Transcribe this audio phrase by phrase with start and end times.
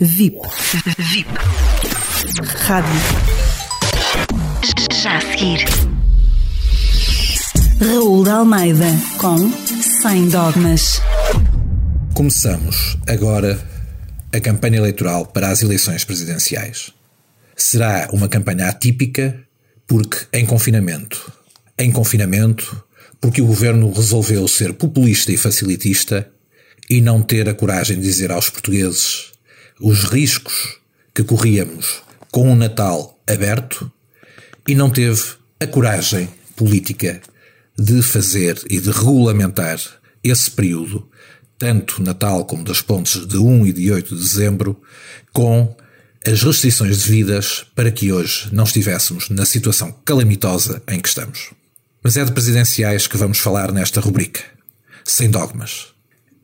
[0.00, 0.40] VIP.
[0.98, 1.28] VIP.
[2.66, 3.00] Rádio.
[4.92, 5.64] Já a seguir.
[7.80, 8.86] Raul de Almeida
[9.18, 9.52] com
[10.02, 11.00] Sem Dogmas.
[12.12, 13.56] Começamos agora
[14.32, 16.90] a campanha eleitoral para as eleições presidenciais.
[17.54, 19.46] Será uma campanha atípica
[19.86, 21.32] porque em confinamento.
[21.78, 22.84] Em confinamento
[23.20, 26.28] porque o governo resolveu ser populista e facilitista
[26.90, 29.33] e não ter a coragem de dizer aos portugueses
[29.80, 30.78] os riscos
[31.14, 33.90] que corríamos com um Natal aberto
[34.66, 35.22] e não teve
[35.60, 37.20] a coragem política
[37.78, 39.78] de fazer e de regulamentar
[40.22, 41.08] esse período,
[41.58, 44.80] tanto Natal como das pontes de 1 e de 8 de dezembro,
[45.32, 45.76] com
[46.26, 51.50] as restrições devidas para que hoje não estivéssemos na situação calamitosa em que estamos.
[52.02, 54.42] Mas é de presidenciais que vamos falar nesta rubrica.
[55.04, 55.93] Sem dogmas.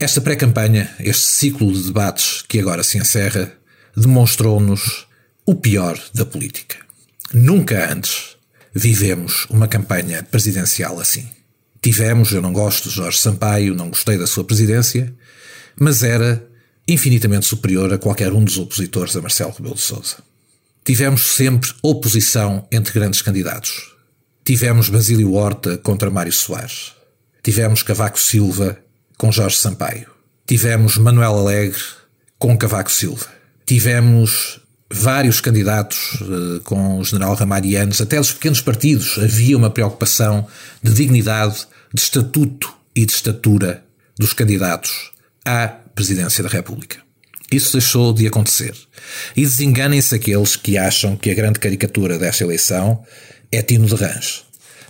[0.00, 3.52] Esta pré-campanha, este ciclo de debates que agora se encerra,
[3.96, 5.08] demonstrou-nos
[5.44, 6.76] o pior da política.
[7.34, 8.36] Nunca antes
[8.72, 11.28] vivemos uma campanha presidencial assim.
[11.82, 15.12] Tivemos, eu não gosto de Jorge Sampaio, não gostei da sua presidência,
[15.74, 16.48] mas era
[16.86, 20.18] infinitamente superior a qualquer um dos opositores a Marcelo Rebelo de Sousa.
[20.84, 23.96] Tivemos sempre oposição entre grandes candidatos.
[24.44, 26.92] Tivemos Basílio Horta contra Mário Soares.
[27.42, 28.78] Tivemos Cavaco Silva
[29.18, 30.06] com Jorge Sampaio.
[30.46, 31.82] Tivemos Manuel Alegre
[32.38, 33.26] com Cavaco Silva.
[33.66, 34.60] Tivemos
[34.90, 40.46] vários candidatos uh, com o general Ramarianos, até dos pequenos partidos havia uma preocupação
[40.82, 43.84] de dignidade, de estatuto e de estatura
[44.18, 45.10] dos candidatos
[45.44, 46.98] à presidência da República.
[47.50, 48.74] Isso deixou de acontecer.
[49.34, 53.04] E desenganem-se aqueles que acham que a grande caricatura desta eleição
[53.50, 54.42] é Tino de Range.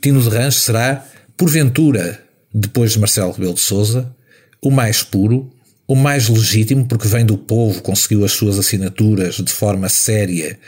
[0.00, 1.04] Tino de Range será,
[1.36, 4.14] porventura, depois de Marcelo Rebelo de Sousa,
[4.60, 5.50] o mais puro,
[5.86, 10.58] o mais legítimo, porque vem do povo, conseguiu as suas assinaturas de forma séria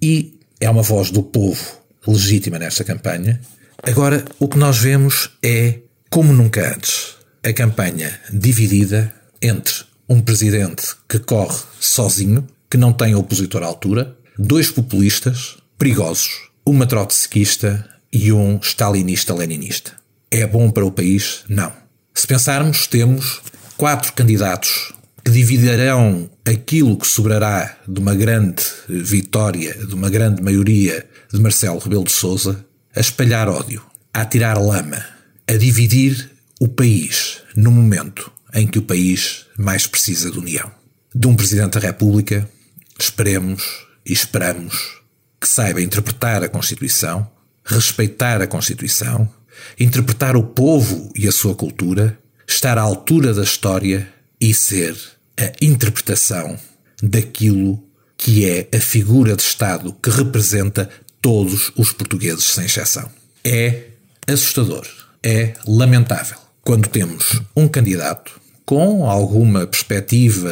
[0.00, 3.40] e é uma voz do povo legítima nesta campanha.
[3.82, 5.80] Agora, o que nós vemos é,
[6.10, 9.74] como nunca antes, a campanha dividida entre
[10.08, 16.86] um presidente que corre sozinho, que não tem opositor à altura, dois populistas perigosos, uma
[16.86, 19.92] trotskista e um stalinista-leninista.
[20.36, 21.44] É bom para o país?
[21.48, 21.72] Não.
[22.12, 23.40] Se pensarmos, temos
[23.76, 24.92] quatro candidatos
[25.24, 31.78] que dividirão aquilo que sobrará de uma grande vitória, de uma grande maioria de Marcelo
[31.78, 33.80] Rebelo de Sousa, a espalhar ódio,
[34.12, 35.06] a atirar lama,
[35.46, 40.68] a dividir o país no momento em que o país mais precisa de união.
[41.14, 42.50] De um Presidente da República,
[42.98, 45.00] esperemos e esperamos
[45.40, 47.24] que saiba interpretar a Constituição,
[47.64, 49.30] respeitar a Constituição
[49.78, 54.08] interpretar o povo e a sua cultura, estar à altura da história
[54.40, 54.96] e ser
[55.38, 56.58] a interpretação
[57.02, 57.82] daquilo
[58.16, 60.88] que é a figura de Estado que representa
[61.20, 63.10] todos os portugueses, sem exceção.
[63.42, 63.88] É
[64.26, 64.86] assustador,
[65.22, 70.50] é lamentável quando temos um candidato com alguma perspectiva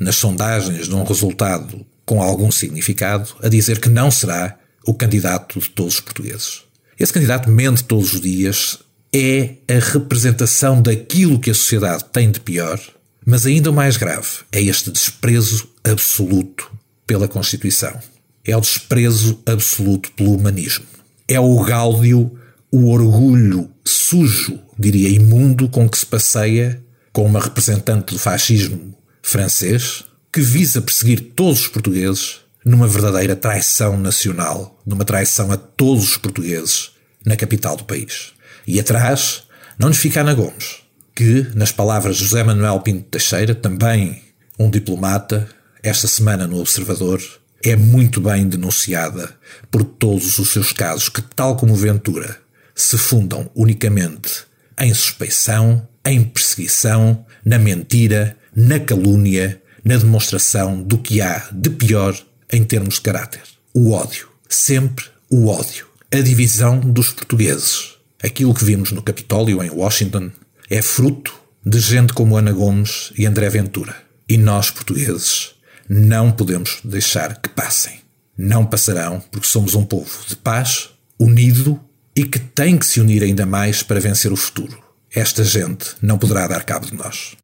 [0.00, 5.60] nas sondagens de um resultado com algum significado a dizer que não será o candidato
[5.60, 6.62] de todos os portugueses.
[7.00, 8.78] Esse candidato mente todos os dias,
[9.10, 12.78] é a representação daquilo que a sociedade tem de pior,
[13.24, 16.70] mas ainda o mais grave é este desprezo absoluto
[17.06, 17.98] pela Constituição.
[18.44, 20.84] É o desprezo absoluto pelo humanismo.
[21.26, 22.38] É o gáudio,
[22.70, 26.82] o orgulho sujo, diria imundo, com que se passeia
[27.14, 33.98] com uma representante do fascismo francês que visa perseguir todos os portugueses numa verdadeira traição
[33.98, 36.90] nacional, numa traição a todos os portugueses
[37.24, 38.32] na capital do país.
[38.66, 39.44] E atrás,
[39.78, 40.82] não nos fica Ana Gomes,
[41.14, 44.22] que, nas palavras de José Manuel Pinto Teixeira, também
[44.58, 45.48] um diplomata,
[45.82, 47.20] esta semana no Observador,
[47.62, 49.34] é muito bem denunciada
[49.70, 52.38] por todos os seus casos que, tal como Ventura,
[52.74, 54.44] se fundam unicamente
[54.78, 62.14] em suspeição, em perseguição, na mentira, na calúnia, na demonstração do que há de pior
[62.52, 63.42] em termos de caráter.
[63.72, 64.28] O ódio.
[64.48, 65.86] Sempre o ódio.
[66.12, 67.96] A divisão dos portugueses.
[68.22, 70.30] Aquilo que vimos no Capitólio, em Washington,
[70.68, 71.32] é fruto
[71.64, 73.96] de gente como Ana Gomes e André Ventura.
[74.28, 75.52] E nós, portugueses,
[75.88, 78.00] não podemos deixar que passem.
[78.36, 81.80] Não passarão porque somos um povo de paz, unido
[82.16, 84.82] e que tem que se unir ainda mais para vencer o futuro.
[85.14, 87.36] Esta gente não poderá dar cabo de nós.